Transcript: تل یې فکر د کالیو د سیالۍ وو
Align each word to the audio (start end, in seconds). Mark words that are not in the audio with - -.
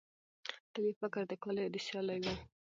تل 0.71 0.83
یې 0.89 0.93
فکر 1.01 1.21
د 1.27 1.33
کالیو 1.43 1.73
د 1.73 1.75
سیالۍ 1.85 2.19
وو 2.23 2.33